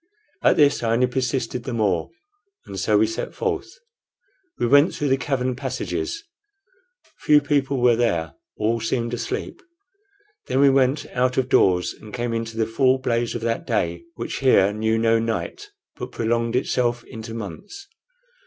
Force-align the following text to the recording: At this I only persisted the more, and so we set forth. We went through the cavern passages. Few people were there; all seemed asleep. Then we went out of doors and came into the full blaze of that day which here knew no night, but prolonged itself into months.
At 0.41 0.57
this 0.57 0.81
I 0.81 0.93
only 0.93 1.05
persisted 1.05 1.63
the 1.63 1.75
more, 1.75 2.09
and 2.65 2.79
so 2.79 2.97
we 2.97 3.05
set 3.05 3.35
forth. 3.35 3.77
We 4.57 4.65
went 4.65 4.95
through 4.95 5.09
the 5.09 5.15
cavern 5.17 5.55
passages. 5.55 6.23
Few 7.19 7.39
people 7.39 7.79
were 7.79 7.95
there; 7.95 8.33
all 8.57 8.79
seemed 8.79 9.13
asleep. 9.13 9.61
Then 10.47 10.59
we 10.59 10.71
went 10.71 11.05
out 11.13 11.37
of 11.37 11.49
doors 11.49 11.93
and 11.93 12.11
came 12.15 12.33
into 12.33 12.57
the 12.57 12.65
full 12.65 12.97
blaze 12.97 13.35
of 13.35 13.43
that 13.43 13.67
day 13.67 14.01
which 14.15 14.37
here 14.39 14.73
knew 14.73 14.97
no 14.97 15.19
night, 15.19 15.69
but 15.97 16.11
prolonged 16.11 16.55
itself 16.55 17.03
into 17.03 17.35
months. 17.35 17.87